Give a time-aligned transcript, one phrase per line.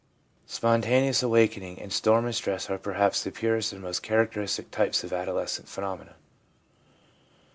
[0.47, 5.13] Spontaneous awakening and storm and stress are perhaps the purest and most characteristic types of
[5.13, 6.15] adolescent phenomena.